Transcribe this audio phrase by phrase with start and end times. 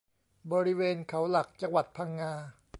[0.51, 2.33] บริเวณเขาหลักจังหวัดพังงา